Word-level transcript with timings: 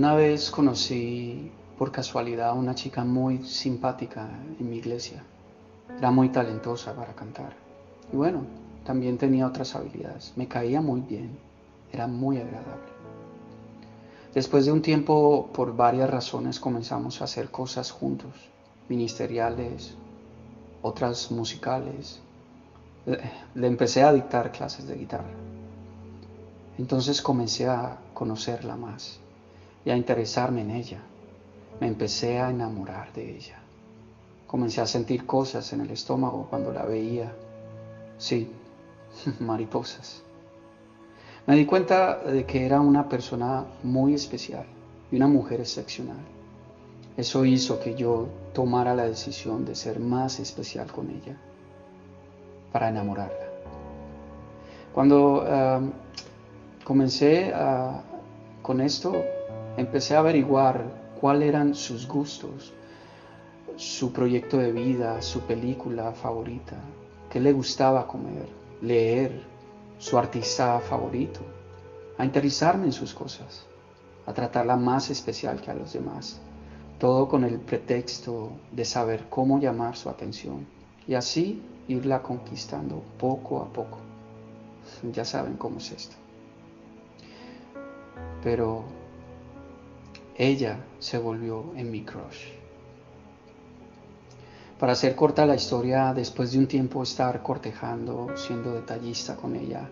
Una 0.00 0.14
vez 0.14 0.50
conocí 0.50 1.52
por 1.76 1.92
casualidad 1.92 2.48
a 2.48 2.52
una 2.54 2.74
chica 2.74 3.04
muy 3.04 3.44
simpática 3.44 4.30
en 4.58 4.70
mi 4.70 4.78
iglesia. 4.78 5.22
Era 5.98 6.10
muy 6.10 6.30
talentosa 6.30 6.96
para 6.96 7.12
cantar. 7.12 7.52
Y 8.10 8.16
bueno, 8.16 8.44
también 8.82 9.18
tenía 9.18 9.46
otras 9.46 9.74
habilidades. 9.74 10.32
Me 10.36 10.48
caía 10.48 10.80
muy 10.80 11.02
bien. 11.02 11.38
Era 11.92 12.06
muy 12.06 12.38
agradable. 12.38 12.88
Después 14.32 14.64
de 14.64 14.72
un 14.72 14.80
tiempo, 14.80 15.50
por 15.52 15.76
varias 15.76 16.08
razones, 16.08 16.58
comenzamos 16.58 17.20
a 17.20 17.24
hacer 17.24 17.50
cosas 17.50 17.90
juntos. 17.90 18.48
Ministeriales, 18.88 19.96
otras 20.80 21.30
musicales. 21.30 22.22
Le 23.54 23.66
empecé 23.66 24.02
a 24.02 24.14
dictar 24.14 24.50
clases 24.50 24.86
de 24.86 24.94
guitarra. 24.94 25.34
Entonces 26.78 27.20
comencé 27.20 27.68
a 27.68 27.98
conocerla 28.14 28.76
más 28.76 29.20
y 29.84 29.90
a 29.90 29.96
interesarme 29.96 30.62
en 30.62 30.70
ella. 30.70 31.00
Me 31.80 31.86
empecé 31.86 32.38
a 32.38 32.50
enamorar 32.50 33.12
de 33.12 33.36
ella. 33.36 33.58
Comencé 34.46 34.80
a 34.80 34.86
sentir 34.86 35.26
cosas 35.26 35.72
en 35.72 35.80
el 35.80 35.90
estómago 35.90 36.46
cuando 36.50 36.72
la 36.72 36.84
veía. 36.84 37.32
Sí, 38.18 38.50
mariposas. 39.40 40.22
Me 41.46 41.56
di 41.56 41.64
cuenta 41.64 42.18
de 42.18 42.44
que 42.44 42.66
era 42.66 42.80
una 42.80 43.08
persona 43.08 43.64
muy 43.82 44.14
especial 44.14 44.66
y 45.10 45.16
una 45.16 45.26
mujer 45.26 45.60
excepcional. 45.60 46.18
Eso 47.16 47.44
hizo 47.44 47.80
que 47.80 47.94
yo 47.94 48.28
tomara 48.52 48.94
la 48.94 49.04
decisión 49.04 49.64
de 49.64 49.74
ser 49.74 50.00
más 50.00 50.38
especial 50.38 50.90
con 50.92 51.10
ella, 51.10 51.36
para 52.72 52.88
enamorarla. 52.88 53.46
Cuando 54.92 55.44
comencé 56.84 57.52
con 58.62 58.80
esto, 58.80 59.14
empecé 59.80 60.14
a 60.14 60.18
averiguar 60.18 60.84
cuáles 61.20 61.48
eran 61.48 61.74
sus 61.74 62.06
gustos, 62.06 62.72
su 63.76 64.12
proyecto 64.12 64.58
de 64.58 64.72
vida, 64.72 65.22
su 65.22 65.40
película 65.40 66.12
favorita, 66.12 66.76
qué 67.30 67.40
le 67.40 67.52
gustaba 67.52 68.06
comer, 68.06 68.46
leer, 68.82 69.42
su 69.98 70.18
artista 70.18 70.80
favorito, 70.80 71.40
a 72.18 72.24
interesarme 72.24 72.86
en 72.86 72.92
sus 72.92 73.14
cosas, 73.14 73.66
a 74.26 74.34
tratarla 74.34 74.76
más 74.76 75.08
especial 75.10 75.60
que 75.60 75.70
a 75.70 75.74
los 75.74 75.92
demás, 75.94 76.40
todo 76.98 77.28
con 77.28 77.44
el 77.44 77.58
pretexto 77.58 78.50
de 78.72 78.84
saber 78.84 79.26
cómo 79.30 79.58
llamar 79.58 79.96
su 79.96 80.10
atención 80.10 80.66
y 81.08 81.14
así 81.14 81.62
irla 81.88 82.22
conquistando 82.22 83.02
poco 83.18 83.62
a 83.62 83.72
poco. 83.72 83.98
Ya 85.12 85.24
saben 85.24 85.56
cómo 85.56 85.78
es 85.78 85.90
esto. 85.92 86.16
Pero 88.42 88.99
ella 90.36 90.78
se 90.98 91.18
volvió 91.18 91.72
en 91.76 91.90
mi 91.90 92.02
crush. 92.02 92.60
Para 94.78 94.92
hacer 94.92 95.14
corta 95.14 95.44
la 95.44 95.56
historia, 95.56 96.14
después 96.14 96.52
de 96.52 96.58
un 96.58 96.66
tiempo 96.66 97.02
estar 97.02 97.42
cortejando, 97.42 98.28
siendo 98.34 98.72
detallista 98.72 99.36
con 99.36 99.54
ella, 99.54 99.88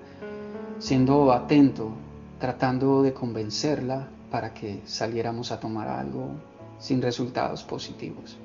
siendo 0.79 1.31
atento, 1.33 1.91
tratando 2.39 3.03
de 3.03 3.13
convencerla 3.13 4.09
para 4.31 4.55
que 4.55 4.81
saliéramos 4.87 5.53
a 5.53 5.61
tomar 5.61 5.89
algo 5.89 6.31
sin 6.79 7.03
resultados 7.03 7.65
positivos, 7.65 8.39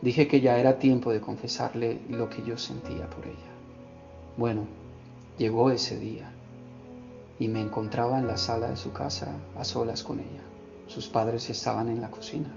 dije 0.00 0.26
que 0.26 0.40
ya 0.40 0.58
era 0.58 0.78
tiempo 0.78 1.12
de 1.12 1.20
confesarle 1.20 2.00
lo 2.08 2.30
que 2.30 2.42
yo 2.42 2.56
sentía 2.56 3.10
por 3.10 3.26
ella. 3.26 3.52
Bueno, 4.38 4.62
llegó 5.36 5.70
ese 5.70 5.98
día 5.98 6.30
y 7.38 7.48
me 7.48 7.60
encontraba 7.60 8.18
en 8.18 8.26
la 8.26 8.38
sala 8.38 8.68
de 8.68 8.76
su 8.76 8.92
casa 8.92 9.28
a 9.58 9.64
solas 9.64 10.02
con 10.02 10.20
ella. 10.20 10.55
Sus 10.86 11.08
padres 11.08 11.48
estaban 11.50 11.88
en 11.88 12.00
la 12.00 12.10
cocina. 12.10 12.48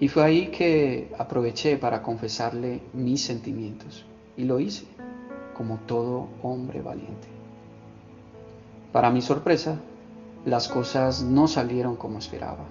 Y 0.00 0.08
fue 0.08 0.24
ahí 0.24 0.48
que 0.48 1.12
aproveché 1.18 1.76
para 1.76 2.02
confesarle 2.02 2.82
mis 2.92 3.22
sentimientos. 3.22 4.04
Y 4.36 4.44
lo 4.44 4.58
hice, 4.58 4.86
como 5.56 5.78
todo 5.78 6.28
hombre 6.42 6.82
valiente. 6.82 7.28
Para 8.92 9.10
mi 9.10 9.22
sorpresa, 9.22 9.80
las 10.44 10.68
cosas 10.68 11.22
no 11.22 11.48
salieron 11.48 11.96
como 11.96 12.18
esperaba. 12.18 12.64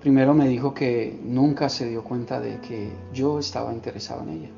Primero 0.00 0.34
me 0.34 0.48
dijo 0.48 0.74
que 0.74 1.18
nunca 1.24 1.68
se 1.68 1.88
dio 1.88 2.04
cuenta 2.04 2.40
de 2.40 2.60
que 2.60 2.92
yo 3.12 3.38
estaba 3.38 3.72
interesado 3.72 4.22
en 4.22 4.28
ella. 4.30 4.50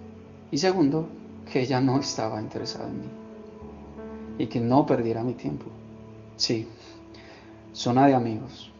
Y 0.51 0.59
segundo, 0.59 1.09
que 1.53 1.61
ella 1.61 1.81
no 1.81 2.01
estaba 2.01 2.41
interesada 2.41 2.89
en 2.89 3.01
mí. 3.01 3.09
Y 4.39 4.47
que 4.47 4.61
no 4.61 4.87
perdiera 4.87 5.23
mi 5.23 5.35
tiempo. 5.35 5.67
Sí, 6.37 6.67
zona 7.73 8.07
de 8.07 8.15
amigos. 8.15 8.73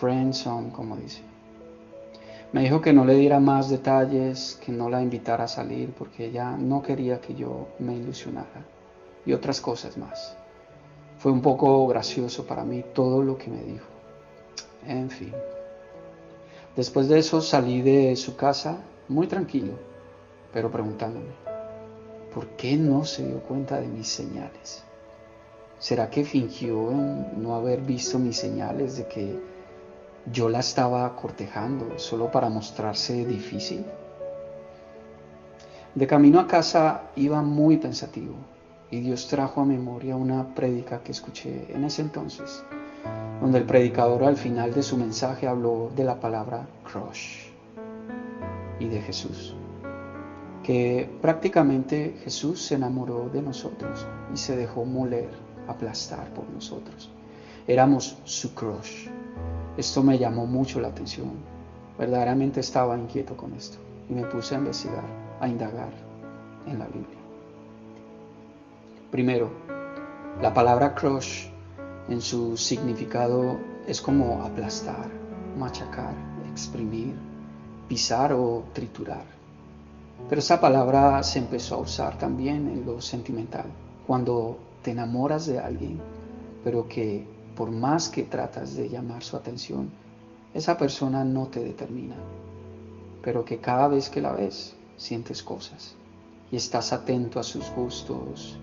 Friends 0.00 0.46
on, 0.46 0.70
como 0.70 0.96
dice. 0.96 1.20
Me 2.52 2.62
dijo 2.62 2.80
que 2.80 2.94
no 2.94 3.04
le 3.04 3.16
diera 3.16 3.38
más 3.38 3.68
detalles, 3.68 4.58
que 4.64 4.72
no 4.72 4.88
la 4.88 5.02
invitara 5.02 5.44
a 5.44 5.48
salir 5.48 5.92
porque 5.92 6.24
ella 6.24 6.56
no 6.56 6.82
quería 6.82 7.20
que 7.20 7.34
yo 7.34 7.68
me 7.78 7.94
ilusionara 7.94 8.64
y 9.26 9.34
otras 9.34 9.60
cosas 9.60 9.98
más. 9.98 10.34
Fue 11.18 11.30
un 11.30 11.42
poco 11.42 11.86
gracioso 11.86 12.46
para 12.46 12.64
mí 12.64 12.82
todo 12.94 13.22
lo 13.22 13.36
que 13.36 13.50
me 13.50 13.62
dijo. 13.62 13.84
En 14.86 15.10
fin. 15.10 15.34
Después 16.74 17.06
de 17.08 17.18
eso 17.18 17.42
salí 17.42 17.82
de 17.82 18.16
su 18.16 18.36
casa 18.36 18.78
muy 19.08 19.26
tranquilo, 19.26 19.74
pero 20.50 20.70
preguntándome, 20.70 21.34
¿por 22.32 22.46
qué 22.56 22.78
no 22.78 23.04
se 23.04 23.26
dio 23.26 23.40
cuenta 23.40 23.78
de 23.78 23.88
mis 23.88 24.08
señales? 24.08 24.82
¿Será 25.78 26.08
que 26.08 26.24
fingió 26.24 26.90
en 26.90 27.42
no 27.42 27.54
haber 27.54 27.82
visto 27.82 28.18
mis 28.18 28.38
señales 28.38 28.96
de 28.96 29.06
que 29.06 29.59
yo 30.26 30.48
la 30.48 30.60
estaba 30.60 31.16
cortejando 31.16 31.98
solo 31.98 32.30
para 32.30 32.48
mostrarse 32.48 33.24
difícil. 33.24 33.84
De 35.94 36.06
camino 36.06 36.38
a 36.40 36.46
casa 36.46 37.02
iba 37.16 37.42
muy 37.42 37.76
pensativo 37.76 38.34
y 38.90 39.00
Dios 39.00 39.26
trajo 39.28 39.60
a 39.60 39.64
memoria 39.64 40.16
una 40.16 40.54
prédica 40.54 41.02
que 41.02 41.12
escuché 41.12 41.66
en 41.74 41.84
ese 41.84 42.02
entonces, 42.02 42.62
donde 43.40 43.58
el 43.58 43.64
predicador 43.64 44.24
al 44.24 44.36
final 44.36 44.72
de 44.72 44.82
su 44.82 44.96
mensaje 44.96 45.46
habló 45.46 45.90
de 45.96 46.04
la 46.04 46.20
palabra 46.20 46.66
crush 46.84 47.48
y 48.78 48.86
de 48.86 49.00
Jesús, 49.00 49.54
que 50.62 51.10
prácticamente 51.20 52.16
Jesús 52.22 52.62
se 52.62 52.74
enamoró 52.74 53.28
de 53.28 53.42
nosotros 53.42 54.06
y 54.32 54.36
se 54.36 54.56
dejó 54.56 54.84
moler, 54.84 55.30
aplastar 55.66 56.32
por 56.34 56.48
nosotros. 56.50 57.10
Éramos 57.66 58.16
su 58.24 58.54
crush. 58.54 59.08
Esto 59.76 60.02
me 60.02 60.18
llamó 60.18 60.46
mucho 60.46 60.80
la 60.80 60.88
atención. 60.88 61.32
Verdaderamente 61.98 62.60
estaba 62.60 62.98
inquieto 62.98 63.36
con 63.36 63.54
esto 63.54 63.78
y 64.08 64.14
me 64.14 64.24
puse 64.24 64.54
a 64.54 64.58
investigar, 64.58 65.04
a 65.40 65.48
indagar 65.48 65.92
en 66.66 66.78
la 66.78 66.86
Biblia. 66.86 67.18
Primero, 69.10 69.50
la 70.40 70.54
palabra 70.54 70.94
crush 70.94 71.46
en 72.08 72.20
su 72.20 72.56
significado 72.56 73.58
es 73.86 74.00
como 74.00 74.42
aplastar, 74.42 75.08
machacar, 75.58 76.14
exprimir, 76.50 77.14
pisar 77.88 78.32
o 78.32 78.64
triturar. 78.72 79.24
Pero 80.28 80.38
esa 80.38 80.60
palabra 80.60 81.22
se 81.22 81.38
empezó 81.38 81.76
a 81.76 81.78
usar 81.78 82.18
también 82.18 82.68
en 82.68 82.86
lo 82.86 83.00
sentimental, 83.00 83.66
cuando 84.06 84.58
te 84.82 84.92
enamoras 84.92 85.46
de 85.46 85.58
alguien, 85.58 86.00
pero 86.62 86.88
que 86.88 87.26
por 87.56 87.70
más 87.70 88.08
que 88.08 88.22
tratas 88.22 88.74
de 88.74 88.88
llamar 88.88 89.22
su 89.22 89.36
atención, 89.36 89.90
esa 90.54 90.76
persona 90.76 91.24
no 91.24 91.46
te 91.46 91.60
determina, 91.60 92.16
pero 93.22 93.44
que 93.44 93.58
cada 93.58 93.88
vez 93.88 94.08
que 94.08 94.20
la 94.20 94.32
ves 94.32 94.74
sientes 94.96 95.42
cosas 95.42 95.94
y 96.50 96.56
estás 96.56 96.92
atento 96.92 97.38
a 97.38 97.42
sus 97.42 97.70
gustos 97.70 98.58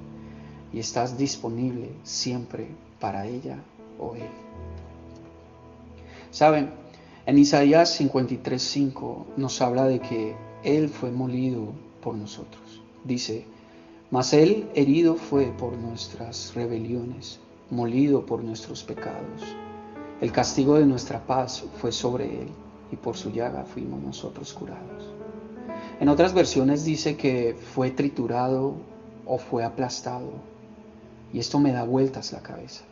y 0.74 0.80
estás 0.80 1.18
disponible 1.18 1.92
siempre 2.04 2.68
para 3.00 3.26
ella 3.26 3.58
o 4.00 4.16
él. 4.16 4.30
Saben, 6.32 6.72
en 7.26 7.38
Isaías 7.38 8.00
53:5 8.00 9.26
nos 9.38 9.62
habla 9.62 9.86
de 9.86 10.00
que 10.00 10.36
Él 10.64 10.90
fue 10.90 11.12
molido 11.12 11.74
por 12.02 12.16
nosotros. 12.16 12.82
Dice, 13.04 13.46
mas 14.12 14.34
Él 14.34 14.70
herido 14.76 15.16
fue 15.16 15.46
por 15.58 15.78
nuestras 15.78 16.54
rebeliones 16.54 17.40
molido 17.70 18.26
por 18.26 18.44
nuestros 18.44 18.84
pecados. 18.84 19.56
El 20.22 20.32
castigo 20.32 20.76
de 20.76 20.86
nuestra 20.86 21.20
paz 21.26 21.64
fue 21.80 21.92
sobre 21.92 22.42
él 22.42 22.48
y 22.92 22.96
por 22.96 23.18
su 23.18 23.32
llaga 23.32 23.66
fuimos 23.66 24.02
nosotros 24.02 24.54
curados. 24.54 25.14
En 26.00 26.10
otras 26.10 26.34
versiones 26.34 26.86
dice 26.86 27.18
que 27.18 27.56
fue 27.74 27.92
triturado 27.92 28.76
o 29.26 29.38
fue 29.38 29.64
aplastado. 29.64 30.32
Y 31.34 31.40
esto 31.40 31.60
me 31.60 31.72
da 31.72 31.84
vueltas 31.84 32.32
la 32.32 32.42
cabeza, 32.42 32.86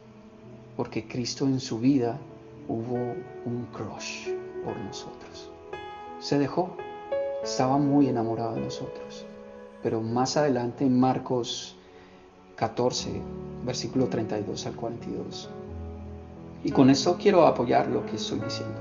porque 0.75 1.07
Cristo 1.07 1.45
en 1.45 1.59
su 1.59 1.79
vida 1.79 2.19
hubo 2.67 3.15
un 3.45 3.67
crush 3.71 4.29
por 4.63 4.75
nosotros. 4.77 5.49
Se 6.19 6.37
dejó, 6.37 6.75
estaba 7.43 7.77
muy 7.77 8.09
enamorado 8.09 8.55
de 8.55 8.61
nosotros. 8.61 9.25
Pero 9.81 10.01
más 10.01 10.35
adelante 10.35 10.83
en 10.83 10.99
Marcos 10.99 11.74
14, 12.55 13.09
versículo 13.65 14.07
32 14.07 14.65
al 14.65 14.75
42. 14.75 15.49
Y 16.63 16.71
con 16.71 16.89
esto 16.89 17.17
quiero 17.21 17.45
apoyar 17.45 17.87
lo 17.87 18.05
que 18.05 18.15
estoy 18.15 18.39
diciendo. 18.39 18.79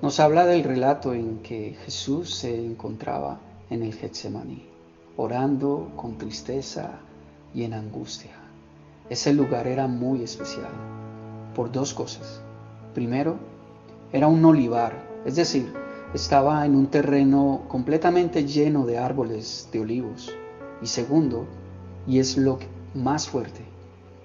Nos 0.00 0.18
habla 0.18 0.46
del 0.46 0.64
relato 0.64 1.14
en 1.14 1.38
que 1.38 1.76
Jesús 1.84 2.34
se 2.34 2.64
encontraba 2.64 3.38
en 3.70 3.82
el 3.82 3.94
Getsemaní, 3.94 4.66
orando 5.16 5.92
con 5.96 6.18
tristeza 6.18 6.98
y 7.54 7.64
en 7.64 7.74
angustia. 7.74 8.32
Ese 9.10 9.32
lugar 9.32 9.66
era 9.66 9.86
muy 9.86 10.22
especial 10.22 10.70
por 11.54 11.70
dos 11.70 11.92
cosas. 11.94 12.40
Primero, 12.94 13.36
era 14.12 14.26
un 14.26 14.44
olivar, 14.44 14.94
es 15.24 15.36
decir, 15.36 15.72
estaba 16.14 16.66
en 16.66 16.74
un 16.74 16.88
terreno 16.88 17.62
completamente 17.68 18.44
lleno 18.44 18.86
de 18.86 18.98
árboles 18.98 19.68
de 19.72 19.80
olivos. 19.80 20.34
Y 20.82 20.86
segundo, 20.86 21.46
y 22.06 22.18
es 22.18 22.36
lo 22.36 22.58
más 22.94 23.28
fuerte, 23.28 23.60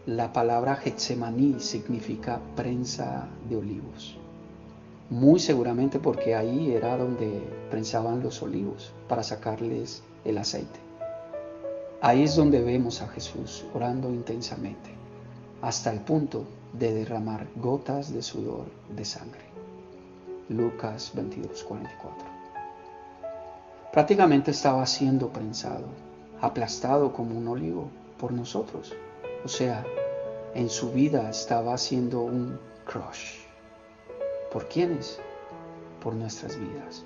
la 0.05 0.33
palabra 0.33 0.75
Getsemaní 0.75 1.59
significa 1.59 2.39
prensa 2.55 3.27
de 3.49 3.57
olivos. 3.57 4.17
Muy 5.09 5.39
seguramente 5.39 5.99
porque 5.99 6.35
ahí 6.35 6.71
era 6.71 6.97
donde 6.97 7.41
prensaban 7.69 8.21
los 8.21 8.41
olivos 8.41 8.93
para 9.07 9.23
sacarles 9.23 10.03
el 10.25 10.37
aceite. 10.37 10.79
Ahí 12.01 12.23
es 12.23 12.35
donde 12.35 12.61
vemos 12.61 13.01
a 13.01 13.07
Jesús 13.07 13.65
orando 13.73 14.09
intensamente, 14.09 14.91
hasta 15.61 15.91
el 15.91 15.99
punto 15.99 16.45
de 16.73 16.93
derramar 16.93 17.47
gotas 17.55 18.13
de 18.13 18.21
sudor 18.21 18.65
de 18.95 19.05
sangre. 19.05 19.41
Lucas 20.49 21.11
22, 21.13 21.63
44. 21.63 22.27
Prácticamente 23.91 24.51
estaba 24.51 24.85
siendo 24.85 25.29
prensado, 25.29 25.87
aplastado 26.41 27.13
como 27.13 27.37
un 27.37 27.47
olivo 27.47 27.89
por 28.19 28.31
nosotros. 28.31 28.93
O 29.43 29.47
sea, 29.47 29.85
en 30.53 30.69
su 30.69 30.91
vida 30.91 31.29
estaba 31.29 31.73
haciendo 31.73 32.21
un 32.21 32.59
crush. 32.85 33.39
¿Por 34.51 34.67
quiénes? 34.67 35.19
Por 36.03 36.15
nuestras 36.15 36.57
vidas. 36.59 37.03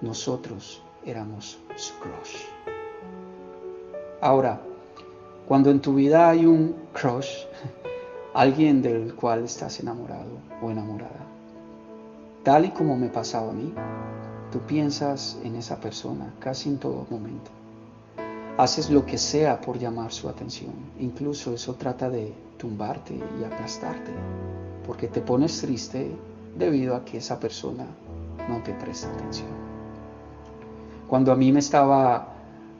Nosotros 0.00 0.82
éramos 1.04 1.58
su 1.76 1.94
crush. 1.98 2.42
Ahora, 4.20 4.60
cuando 5.46 5.70
en 5.70 5.80
tu 5.80 5.94
vida 5.94 6.28
hay 6.28 6.46
un 6.46 6.76
crush, 6.92 7.44
alguien 8.34 8.82
del 8.82 9.14
cual 9.14 9.44
estás 9.44 9.80
enamorado 9.80 10.30
o 10.62 10.70
enamorada, 10.70 11.26
tal 12.42 12.64
y 12.64 12.70
como 12.70 12.96
me 12.96 13.08
pasaba 13.08 13.50
a 13.50 13.54
mí, 13.54 13.72
tú 14.50 14.60
piensas 14.60 15.38
en 15.44 15.56
esa 15.56 15.80
persona 15.80 16.32
casi 16.40 16.68
en 16.68 16.78
todo 16.78 17.06
momento. 17.10 17.50
Haces 18.58 18.90
lo 18.90 19.06
que 19.06 19.16
sea 19.16 19.60
por 19.60 19.78
llamar 19.78 20.12
su 20.12 20.28
atención. 20.28 20.72
Incluso 21.00 21.54
eso 21.54 21.74
trata 21.74 22.10
de 22.10 22.34
tumbarte 22.58 23.14
y 23.14 23.44
aplastarte, 23.44 24.12
porque 24.86 25.08
te 25.08 25.20
pones 25.20 25.60
triste 25.60 26.12
debido 26.56 26.94
a 26.94 27.04
que 27.04 27.18
esa 27.18 27.40
persona 27.40 27.86
no 28.48 28.62
te 28.62 28.74
presta 28.74 29.08
atención. 29.12 29.48
Cuando 31.08 31.32
a 31.32 31.36
mí 31.36 31.50
me 31.50 31.60
estaba 31.60 32.28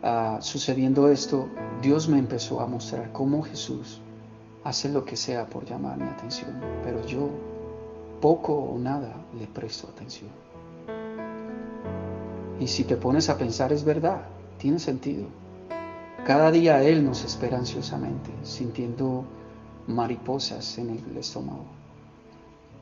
uh, 0.03 0.43
sucediendo 0.43 1.09
esto, 1.09 1.49
Dios 1.81 2.09
me 2.09 2.19
empezó 2.19 2.61
a 2.61 2.67
mostrar 2.67 3.11
cómo 3.13 3.43
Jesús 3.43 4.01
hace 4.65 4.89
lo 4.89 5.05
que 5.05 5.17
sea 5.17 5.47
por 5.47 5.65
llamar 5.65 5.99
mi 5.99 6.09
atención, 6.09 6.51
pero 6.85 7.05
yo 7.07 7.29
poco 8.21 8.55
o 8.55 8.79
nada 8.79 9.13
le 9.39 9.47
presto 9.47 9.89
atención. 9.89 10.31
Y 12.61 12.69
si 12.69 12.85
te 12.85 12.97
pones 12.97 13.29
a 13.29 13.37
pensar 13.37 13.73
es 13.73 13.85
verdad, 13.85 14.23
tiene 14.59 14.79
sentido. 14.79 15.27
Cada 16.25 16.53
día 16.53 16.81
Él 16.85 17.05
nos 17.05 17.25
espera 17.25 17.59
ansiosamente, 17.59 18.31
sintiendo 18.45 19.25
mariposas 19.89 20.79
en 20.79 20.91
el 20.91 21.17
estómago, 21.17 21.65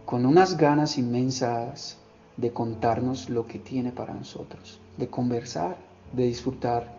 con 0.04 0.26
unas 0.26 0.58
ganas 0.58 0.98
inmensas 0.98 1.96
de 2.36 2.52
contarnos 2.52 3.30
lo 3.30 3.46
que 3.46 3.58
tiene 3.58 3.92
para 3.92 4.12
nosotros, 4.12 4.78
de 4.98 5.08
conversar, 5.08 5.78
de 6.12 6.26
disfrutar 6.26 6.92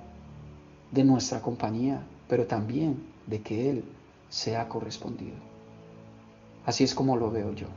de 0.89 1.03
nuestra 1.03 1.43
compañía, 1.43 2.01
pero 2.27 2.47
también 2.47 3.03
de 3.27 3.43
que 3.43 3.69
Él 3.69 3.83
sea 4.29 4.67
correspondido. 4.67 5.37
Así 6.65 6.83
es 6.83 6.95
como 6.95 7.17
lo 7.17 7.29
veo 7.29 7.53
yo. 7.53 7.67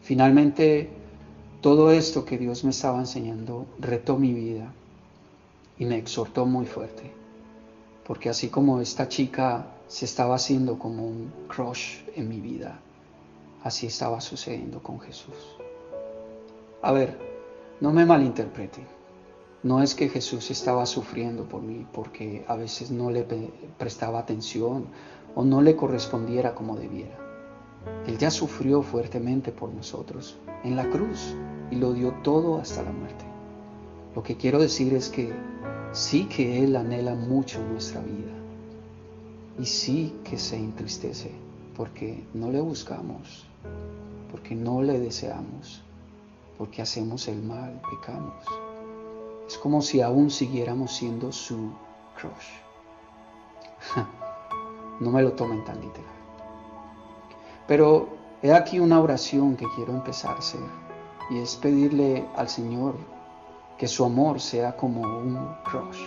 Finalmente, 0.00 0.90
todo 1.60 1.90
esto 1.90 2.24
que 2.24 2.38
Dios 2.38 2.62
me 2.62 2.70
estaba 2.70 3.00
enseñando 3.00 3.66
retó 3.80 4.16
mi 4.16 4.32
vida 4.32 4.72
y 5.78 5.84
me 5.84 5.98
exhortó 5.98 6.46
muy 6.46 6.66
fuerte, 6.66 7.12
porque 8.06 8.28
así 8.28 8.48
como 8.48 8.80
esta 8.80 9.08
chica 9.08 9.66
se 9.88 10.04
estaba 10.04 10.36
haciendo 10.36 10.78
como 10.78 11.06
un 11.06 11.32
crush 11.48 11.98
en 12.14 12.28
mi 12.28 12.40
vida, 12.40 12.80
así 13.62 13.86
estaba 13.86 14.20
sucediendo 14.20 14.82
con 14.82 15.00
Jesús. 15.00 15.56
A 16.82 16.92
ver, 16.92 17.18
no 17.80 17.92
me 17.92 18.06
malinterpreten. 18.06 18.86
No 19.62 19.82
es 19.82 19.94
que 19.94 20.08
Jesús 20.08 20.50
estaba 20.50 20.86
sufriendo 20.86 21.48
por 21.48 21.60
mí 21.60 21.84
porque 21.92 22.44
a 22.46 22.54
veces 22.54 22.90
no 22.90 23.10
le 23.10 23.26
prestaba 23.76 24.20
atención 24.20 24.86
o 25.34 25.44
no 25.44 25.60
le 25.60 25.74
correspondiera 25.74 26.54
como 26.54 26.76
debiera. 26.76 27.18
Él 28.06 28.16
ya 28.18 28.30
sufrió 28.30 28.82
fuertemente 28.82 29.50
por 29.52 29.74
nosotros 29.74 30.38
en 30.62 30.76
la 30.76 30.88
cruz 30.88 31.34
y 31.70 31.76
lo 31.76 31.92
dio 31.92 32.12
todo 32.22 32.58
hasta 32.60 32.82
la 32.82 32.92
muerte. 32.92 33.35
Lo 34.16 34.22
que 34.22 34.38
quiero 34.38 34.58
decir 34.58 34.94
es 34.94 35.10
que 35.10 35.30
sí 35.92 36.24
que 36.24 36.64
Él 36.64 36.74
anhela 36.74 37.14
mucho 37.14 37.62
nuestra 37.62 38.00
vida 38.00 38.32
y 39.58 39.66
sí 39.66 40.16
que 40.24 40.38
se 40.38 40.56
entristece 40.56 41.30
porque 41.76 42.24
no 42.32 42.50
le 42.50 42.62
buscamos, 42.62 43.46
porque 44.30 44.54
no 44.54 44.80
le 44.80 44.98
deseamos, 44.98 45.82
porque 46.56 46.80
hacemos 46.80 47.28
el 47.28 47.42
mal, 47.42 47.78
pecamos. 47.90 48.42
Es 49.46 49.58
como 49.58 49.82
si 49.82 50.00
aún 50.00 50.30
siguiéramos 50.30 50.92
siendo 50.92 51.30
su 51.30 51.72
crush. 52.18 52.54
no 55.00 55.10
me 55.10 55.20
lo 55.20 55.32
tomen 55.32 55.62
tan 55.66 55.78
literal. 55.78 56.16
Pero 57.68 58.08
he 58.42 58.54
aquí 58.54 58.80
una 58.80 58.98
oración 58.98 59.58
que 59.58 59.66
quiero 59.76 59.92
empezar 59.92 60.36
a 60.36 60.38
hacer 60.38 60.60
y 61.28 61.36
es 61.36 61.54
pedirle 61.56 62.26
al 62.34 62.48
Señor 62.48 62.94
que 63.78 63.86
su 63.86 64.04
amor 64.04 64.40
sea 64.40 64.76
como 64.76 65.02
un 65.02 65.54
crush 65.64 66.02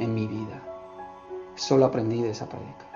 en 0.00 0.14
mi 0.14 0.26
vida. 0.26 0.60
Solo 1.54 1.84
aprendí 1.84 2.22
de 2.22 2.30
esa 2.30 2.48
predica. 2.48 2.86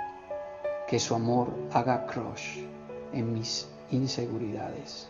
Que 0.88 0.98
su 0.98 1.14
amor 1.14 1.48
haga 1.72 2.06
crush 2.06 2.64
en 3.12 3.32
mis 3.32 3.68
inseguridades. 3.90 5.08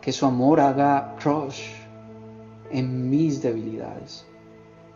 Que 0.00 0.12
su 0.12 0.26
amor 0.26 0.60
haga 0.60 1.16
crush 1.18 1.72
en 2.70 3.10
mis 3.10 3.42
debilidades. 3.42 4.24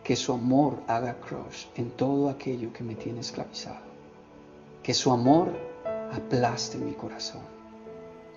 Que 0.03 0.15
su 0.15 0.33
amor 0.33 0.81
haga 0.87 1.15
crush 1.19 1.67
en 1.75 1.91
todo 1.91 2.29
aquello 2.29 2.71
que 2.71 2.83
me 2.83 2.95
tiene 2.95 3.19
esclavizado. 3.19 3.91
Que 4.81 4.93
su 4.93 5.11
amor 5.11 5.51
aplaste 6.13 6.77
mi 6.77 6.93
corazón, 6.93 7.41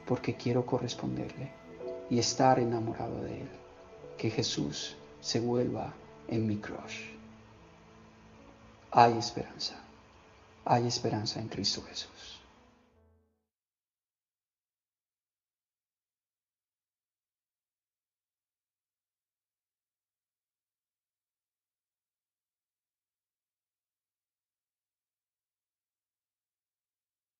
porque 0.07 0.35
quiero 0.35 0.65
corresponderle 0.65 1.53
y 2.09 2.19
estar 2.19 2.59
enamorado 2.59 3.21
de 3.23 3.41
Él. 3.43 3.66
Que 4.19 4.31
Jesús 4.31 4.97
se 5.21 5.41
vuelva 5.41 5.93
en 6.29 6.47
mi 6.47 6.57
crush. 6.57 7.11
Hay 8.91 9.19
esperanza, 9.19 9.75
hay 10.65 10.87
esperanza 10.87 11.41
en 11.41 11.49
Cristo 11.49 11.83
Jesús. 11.83 12.36